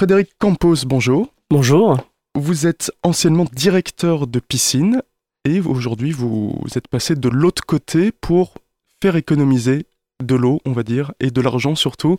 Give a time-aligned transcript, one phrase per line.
[0.00, 1.28] Frédéric Campos, bonjour.
[1.50, 1.98] Bonjour.
[2.34, 5.02] Vous êtes anciennement directeur de piscine
[5.44, 8.54] et aujourd'hui vous êtes passé de l'autre côté pour
[9.02, 9.84] faire économiser
[10.24, 12.16] de l'eau, on va dire, et de l'argent surtout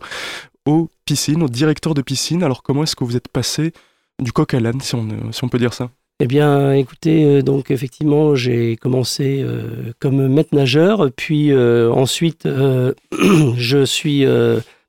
[0.64, 2.44] aux piscines, aux directeurs de piscine.
[2.44, 3.72] Alors comment est-ce que vous êtes passé
[4.20, 5.90] du coq à l'âne, si on, si on peut dire ça?
[6.20, 12.46] Eh bien, écoutez, euh, donc effectivement, j'ai commencé euh, comme maître nageur, puis euh, ensuite,
[13.56, 14.24] je suis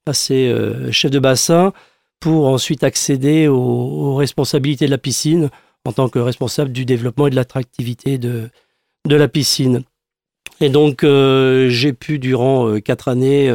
[0.06, 0.56] passé
[0.92, 1.74] chef de bassin
[2.24, 5.50] pour ensuite accéder aux, responsabilités de la piscine
[5.86, 8.50] en tant que responsable du développement et de l'attractivité de,
[9.06, 9.84] la piscine.
[10.62, 13.54] Et donc, j'ai pu, durant quatre années,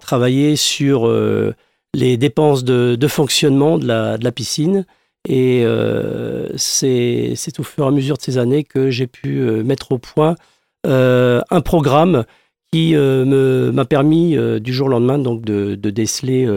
[0.00, 1.12] travailler sur
[1.92, 4.86] les dépenses de, fonctionnement de la, de la piscine
[5.28, 9.62] et euh, c'est au fur et à mesure de ces années que j'ai pu euh,
[9.62, 10.34] mettre au point
[10.86, 12.24] euh, un programme
[12.72, 16.48] qui m'a permis du jour au lendemain donc de, déceler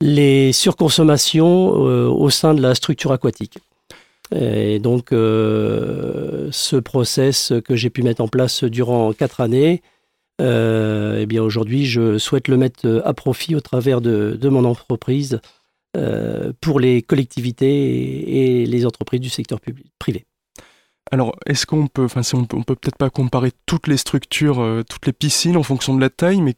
[0.00, 3.58] les surconsommations au sein de la structure aquatique.
[4.34, 9.82] Et donc, ce process que j'ai pu mettre en place durant quatre années,
[10.40, 15.40] eh bien aujourd'hui, je souhaite le mettre à profit au travers de, mon entreprise
[15.96, 20.26] euh, pour les collectivités et, les entreprises du secteur public, privé.
[21.12, 24.82] Alors, est-ce qu'on peut, enfin, on peut, peut peut-être pas comparer toutes les structures, euh,
[24.88, 26.54] toutes les piscines en fonction de la taille, mais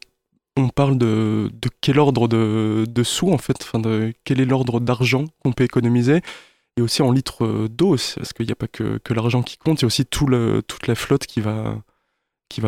[0.57, 1.49] on parle de,
[1.81, 3.81] quel ordre de, de sous en fait, enfin,
[4.23, 6.21] quel est l'ordre d'argent qu'on peut économiser,
[6.77, 9.83] et aussi en litres d'eau, parce qu'il n'y a pas que, l'argent qui compte, il
[9.83, 11.81] y a aussi tout le, toute la flotte qui va,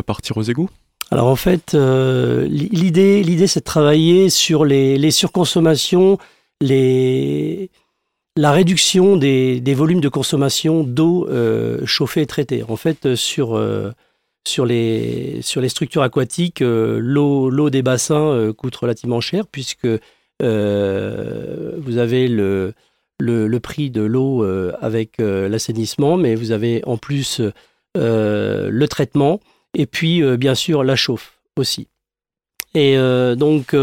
[0.05, 0.69] partir aux égouts.
[1.09, 6.17] Alors en fait, euh, l'idée, c'est de travailler sur les surconsommations
[6.61, 7.69] les,
[8.37, 12.63] la réduction des, volumes de consommation d'eau euh, chauffée et traitée.
[12.67, 13.91] En fait, sur, euh,
[14.47, 19.87] sur, les, structures aquatiques, euh, l'eau des bassins coûte relativement cher puisque
[20.39, 22.73] vous avez le,
[23.19, 24.43] le, le, prix de l'eau
[24.81, 27.41] avec l'assainissement, mais vous avez en plus
[27.95, 29.39] le traitement
[29.77, 31.87] et puis bien sûr la chauffe aussi.
[32.73, 32.95] Et
[33.35, 33.75] donc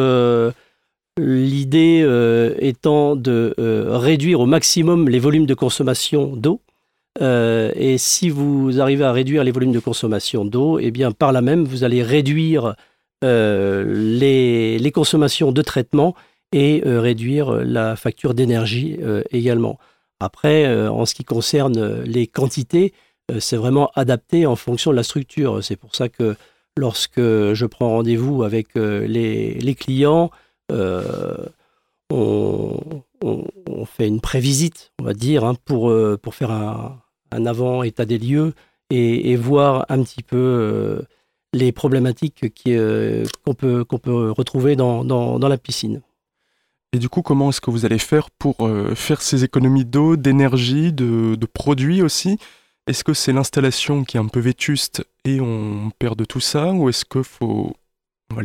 [1.19, 6.61] L'idée euh, étant de euh, réduire au maximum les volumes de consommation d'eau.
[7.21, 11.33] Euh, et si vous arrivez à réduire les volumes de consommation d'eau, eh bien par
[11.33, 12.77] là même, vous allez réduire
[13.23, 16.15] les, consommations de traitement
[16.53, 18.97] et réduire la facture d'énergie
[19.33, 19.79] également.
[20.21, 22.93] Après, en ce qui concerne les quantités,
[23.41, 25.65] c'est vraiment adapté en fonction de la structure.
[25.65, 26.37] C'est pour ça que
[26.77, 30.31] lorsque je prends rendez-vous avec les clients,
[30.71, 31.47] euh,
[32.11, 33.03] on,
[33.85, 38.19] fait une prévisite, on va dire, hein, pour, euh, pour faire un, avant état des
[38.19, 38.55] lieux
[38.91, 41.03] et, voir un petit peu euh,
[41.53, 42.45] les problématiques
[43.45, 46.03] qu'on peut, qu'on peut retrouver dans, dans, la piscine.
[46.93, 48.57] Et du coup, comment est-ce que vous allez faire pour
[48.95, 52.39] faire ces économies d'eau, d'énergie, de, de, produits aussi?
[52.87, 56.73] Est-ce que c'est l'installation qui est un peu vétuste et on perd de tout ça
[56.73, 57.75] Ou est-ce qu'il faut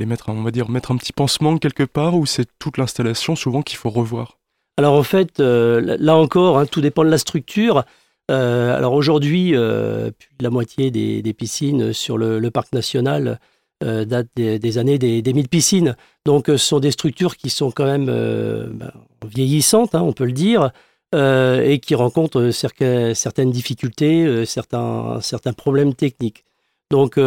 [0.06, 3.62] mettre, on va dire, mettre un petit pansement quelque part ou c'est toute l'installation souvent
[3.62, 4.38] qu'il faut revoir?
[4.78, 7.86] Alors en fait, euh, là encore, hein, tout dépend de la structure.
[8.32, 10.10] Euh, alors aujourd'hui, euh,
[10.40, 13.40] la moitié des, piscines sur le, parc national
[13.82, 15.96] datent des, années des, des 1000 piscines.
[16.26, 18.92] Donc ce sont des structures qui sont quand même ben,
[19.26, 20.72] vieillissantes, hein, on peut le dire.
[21.14, 26.46] et qui rencontrent certaines difficultés, certains, certains problèmes techniques.
[26.90, 27.20] Donc,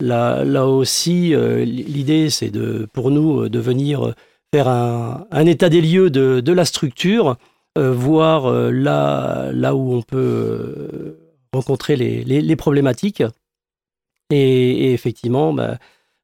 [0.00, 4.14] Là, aussi, euh, l'idée, c'est de, pour nous euh, de venir
[4.52, 7.36] faire un, état des lieux de, la structure,
[7.78, 11.16] euh, voir là, là où on peut
[11.52, 13.22] rencontrer les, problématiques.
[14.30, 15.78] Et, effectivement, bah,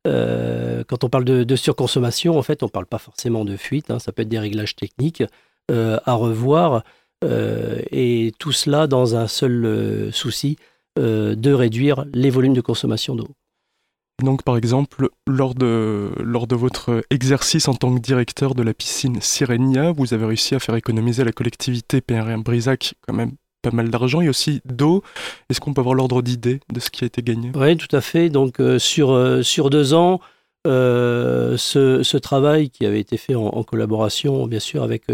[0.05, 3.99] quand on parle de, surconsommation, en fait, on ne parle pas forcément de fuite, hein,
[3.99, 5.25] ça peut être des réglages techniques
[5.69, 6.85] à revoir,
[7.25, 10.57] et tout cela dans un seul souci
[10.97, 13.29] de réduire les volumes de consommation d'eau.
[14.23, 18.75] Donc par exemple, lors de, lors de votre exercice en tant que directeur de la
[18.75, 23.33] piscine Sirenia, vous avez réussi à faire économiser à la collectivité PRM Brisac quand même
[23.63, 25.03] pas mal d'argent et aussi d'eau.
[25.49, 27.53] Est-ce qu'on peut avoir l'ordre d'idée de ce qui a été gagné?
[27.55, 28.31] Oui, tout à fait.
[28.31, 30.21] Donc euh, sur, euh, sur deux ans,
[30.67, 35.05] euh, ce, travail qui avait été fait en, collaboration, bien sûr, avec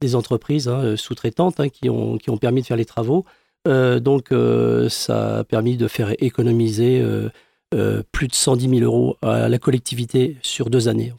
[0.00, 3.24] des entreprises hein, sous-traitantes hein, qui, ont, qui ont permis de faire les travaux.
[3.66, 4.28] donc
[4.88, 7.02] ça a permis de faire économiser
[8.12, 11.12] plus de 110 000 euros à la collectivité sur deux années.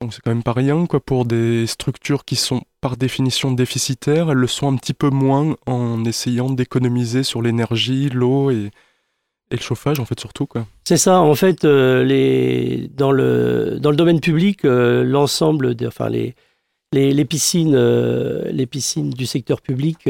[0.00, 4.30] Donc c'est quand même pas rien quoi pour des structures qui sont par définition déficitaires,
[4.30, 8.70] elles le sont un petit peu moins en essayant d'économiser sur l'énergie, l'eau et,
[9.50, 10.46] et le chauffage, en fait, surtout.
[10.46, 10.66] quoi.
[10.84, 16.34] C'est ça, en fait, les, dans, le, dans le domaine public, l'ensemble, enfin, les,
[16.92, 20.06] les, piscines, les piscines du secteur public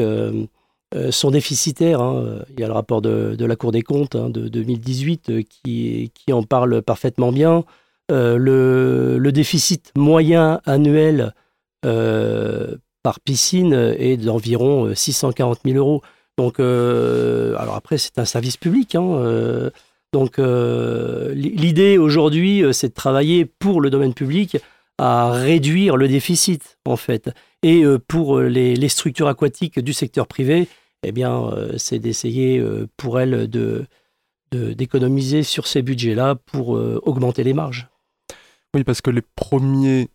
[1.09, 2.01] sont déficitaires.
[2.01, 2.39] Hein.
[2.51, 6.33] Il y a le rapport de, la Cour des comptes hein, de 2018 qui, qui
[6.33, 7.63] en parle parfaitement bien.
[8.09, 11.33] le, le, déficit moyen annuel
[11.81, 16.01] par piscine est d'environ 640 000 euros.
[16.37, 18.95] Donc, euh, alors après, c'est un service public.
[18.95, 19.69] Hein, euh,
[20.11, 24.57] donc, euh, l'idée aujourd'hui, c'est de travailler pour le domaine public
[24.97, 27.29] à réduire le déficit, en fait.
[27.63, 30.67] Et pour les, structures aquatiques du secteur privé,
[31.03, 32.63] eh bien, c'est d'essayer
[32.95, 33.85] pour elles de,
[34.51, 37.89] d'économiser sur ces budgets-là pour augmenter les marges.
[38.73, 40.09] Oui, parce que les premiers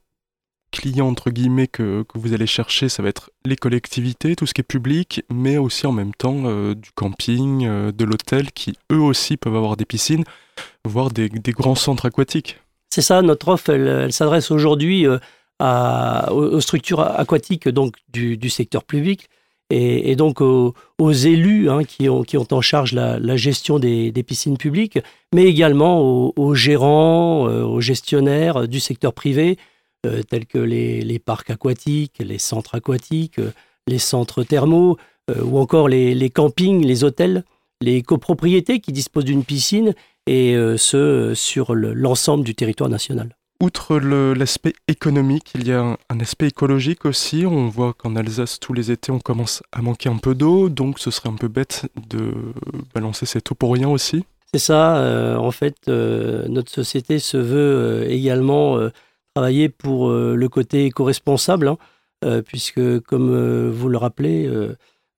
[0.70, 4.54] clients entre guillemets que, que, vous allez chercher, ça va être les collectivités, tout ce
[4.54, 8.74] qui est public, mais aussi en même temps euh, du camping, euh, de l'hôtel, qui
[8.92, 10.24] eux aussi peuvent avoir des piscines,
[10.84, 12.58] voire des, des grands centres aquatiques.
[12.90, 15.19] C'est ça, notre offre, elle, s'adresse aujourd'hui euh,
[16.31, 19.28] aux, structures aquatiques du, secteur public
[19.70, 20.75] et, donc aux,
[21.12, 24.98] élus hein, qui, ont, en charge la, gestion des, piscines publiques,
[25.32, 29.56] mais également aux, gérants, aux gestionnaires du secteur privé
[30.06, 33.52] euh, tels que les, parcs aquatiques, les centres aquatiques, euh,
[33.87, 34.96] les centres thermaux,
[35.31, 37.44] euh, ou encore les, campings, les hôtels,
[37.82, 39.94] les copropriétés qui disposent d'une piscine,
[40.26, 43.37] et ce, sur l'ensemble du territoire national.
[43.62, 47.44] Outre l'aspect économique, il y a un, aspect écologique aussi.
[47.46, 50.99] On voit qu'en Alsace, tous les étés, on commence à manquer un peu d'eau, donc
[50.99, 52.32] ce serait un peu bête de
[52.94, 54.25] balancer cette eau pour rien aussi.
[54.52, 58.78] C'est ça, en fait, notre société se veut également
[59.34, 61.78] travailler pour euh, le côté éco-responsable, hein,
[62.25, 64.50] euh, puisque, comme euh, vous le rappelez,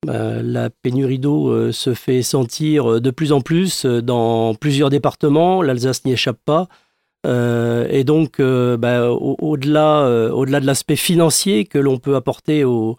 [0.05, 5.63] la pénurie d'eau se fait sentir de plus en plus dans plusieurs départements.
[5.63, 6.69] L'Alsace n'y échappe pas.
[7.25, 12.97] et donc, bah, au-delà au de l'aspect financier que l'on peut apporter aux,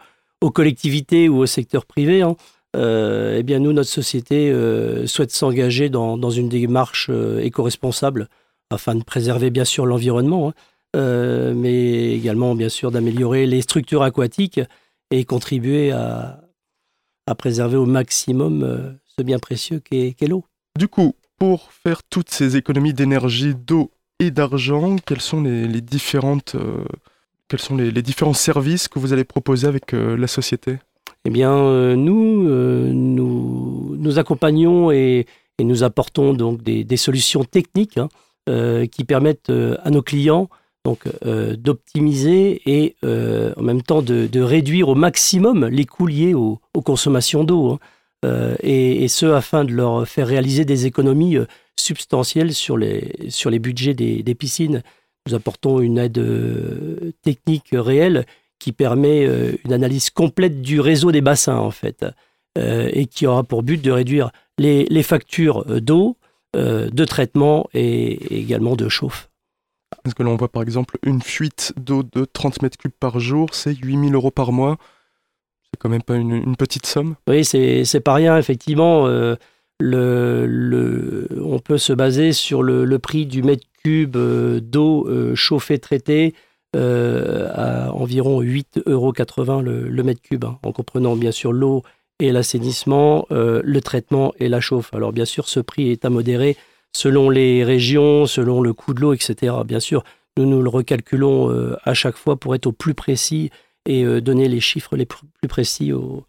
[0.53, 2.35] collectivités ou au secteur privé, hein,
[2.75, 4.53] eh bien, nous, notre société
[5.05, 7.09] souhaite s'engager dans, une démarche
[7.41, 8.29] éco-responsable
[8.73, 10.53] afin de préserver bien sûr l'environnement, hein,
[10.95, 14.61] euh, mais également bien sûr d'améliorer les structures aquatiques
[15.11, 16.41] et contribuer à,
[17.27, 20.45] à préserver au maximum euh, ce bien précieux qu'est l'eau.
[20.77, 26.55] Du coup, pour faire toutes ces économies d'énergie, d'eau et d'argent, quelles sont les, différentes,
[26.55, 26.83] euh,
[27.47, 30.77] quels sont les, différents services que vous allez proposer avec la société?
[31.25, 35.25] Eh bien, nous, nous, nous accompagnons et,
[35.57, 40.49] et, nous apportons donc des, des solutions techniques hein, qui permettent à nos clients
[40.83, 46.33] donc euh, d'optimiser et euh, en même temps de, réduire au maximum les coûts liés
[46.33, 47.79] aux, consommations d'eau, hein.
[48.25, 51.37] euh, et, ce afin de leur faire réaliser des économies
[51.79, 54.83] substantielles sur les, sur les budgets des, piscines.
[55.27, 56.21] Nous apportons une aide
[57.21, 58.25] technique réelle
[58.59, 59.25] qui permet
[59.63, 62.05] une analyse complète du réseau des bassins en fait,
[62.57, 66.17] et qui aura pour but de réduire les factures d'eau,
[66.53, 69.29] de traitement et également de chauffe.
[70.03, 73.19] Parce que là, on voit par exemple une fuite d'eau de 30 mètres cubes par
[73.19, 74.77] jour, c'est 8000 euros par mois.
[75.65, 77.15] C'est quand même pas une, petite somme.
[77.27, 79.07] Oui, c'est pas rien, effectivement.
[79.07, 79.35] Euh,
[81.41, 86.33] on peut se baser sur le, prix du mètre cube euh, d'eau euh, chauffée traitée
[86.75, 89.13] à environ 8,80 euros
[89.61, 91.83] le, le, mètre cube, hein, en comprenant bien sûr l'eau
[92.19, 94.91] et l'assainissement, le traitement et la chauffe.
[94.93, 96.57] Alors bien sûr, ce prix est à modérer
[96.95, 99.55] selon les régions, selon le coût de l'eau, etc.
[99.65, 100.03] Bien sûr,
[100.37, 103.49] nous nous le recalculons euh, à chaque fois pour être au plus précis
[103.85, 106.25] et euh, donner les chiffres les plus précis aux,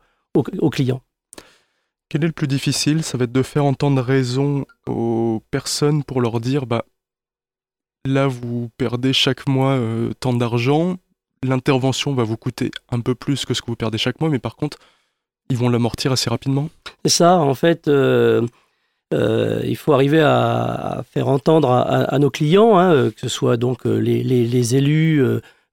[0.71, 1.03] clients.
[2.09, 3.03] Quel est le plus difficile?
[3.03, 6.85] Ça va être de faire entendre raison aux personnes pour leur dire bah
[8.05, 10.97] là vous perdez chaque mois euh, tant d'argent,
[11.43, 14.39] l'intervention va vous coûter un peu plus que ce que vous perdez chaque mois, mais
[14.39, 14.79] par contre
[15.51, 16.71] ils vont l'amortir assez rapidement.
[17.05, 17.89] C'est ça, en fait.
[17.89, 18.47] Euh,
[19.65, 23.87] il faut arriver à, faire entendre à, nos clients, hein, euh, que ce soit donc
[23.87, 25.23] euh, les, élus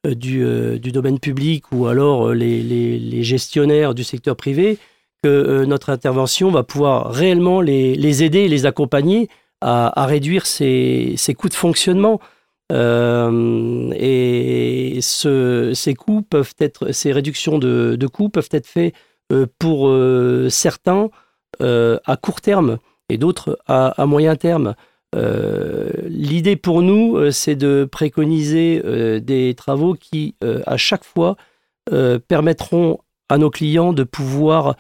[0.06, 4.78] du, domaine public ou alors les, gestionnaires du secteur privé,
[5.24, 9.30] que notre intervention va pouvoir réellement les, aider et les accompagner
[9.62, 12.20] à, réduire ces, coûts de fonctionnement.
[12.72, 12.76] et
[15.02, 15.96] ces
[17.12, 18.96] réductions de coûts peuvent être faites
[19.60, 19.94] pour
[20.50, 21.10] certains
[21.60, 22.80] à court terme
[23.12, 24.75] et d'autres à, moyen terme.
[25.15, 31.36] Euh, l'idée pour nous, euh, c'est de préconiser euh, des travaux qui, à chaque fois,
[32.27, 34.75] permettront à nos clients de pouvoir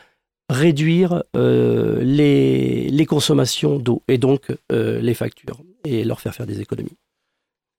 [0.49, 6.95] réduire les, consommations d'eau et donc les factures et leur faire faire des économies.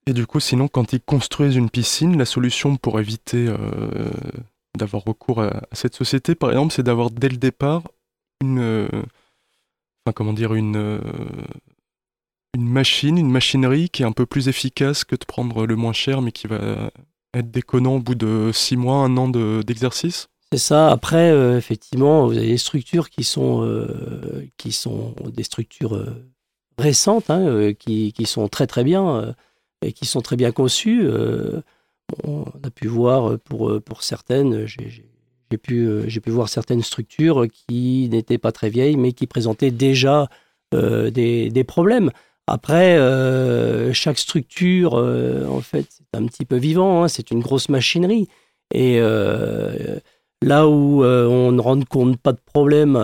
[0.07, 3.49] Et du coup, sinon, quand ils construisent une piscine, la solution pour éviter
[4.77, 7.85] d'avoir recours à, cette société, par exemple, c'est d'avoir dès le départ
[8.43, 8.89] une,
[10.05, 11.01] enfin comment dire, une, euh,
[12.55, 15.93] une machine, une machinerie qui est un peu plus efficace que de prendre le moins
[15.93, 16.91] cher, mais qui va
[17.35, 20.29] être déconnant au bout de six mois, un an d'exercice?
[20.53, 20.91] c'est ça.
[20.91, 23.89] Après, euh, effectivement, vous avez des structures qui sont,
[24.71, 26.07] sont des structures
[26.77, 29.35] récentes, hein, qui, qui, sont très très bien
[29.81, 31.09] et qui sont très bien conçues
[32.25, 35.07] on a pu voir pour, pour certaines, j'ai
[35.59, 40.29] pu, j'ai pu voir certaines structures qui n'étaient pas très vieilles, mais qui présentaient déjà
[40.75, 42.11] euh, des, des, problèmes.
[42.47, 47.41] Après, euh, chaque structure, euh, en fait, c'est un petit peu vivant, hein, c'est une
[47.41, 48.29] grosse machinerie.
[48.75, 48.99] Et
[50.43, 52.99] là où on ne rend compte pas de problème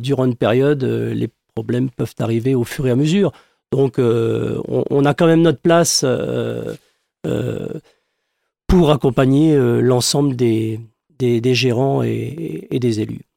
[0.00, 3.32] durant une période, les problèmes peuvent arriver au fur et à mesure.
[3.70, 6.06] Donc, on, a quand même notre place
[8.74, 10.80] pour accompagner euh, l'ensemble des,
[11.18, 13.24] des, gérants et, des élus.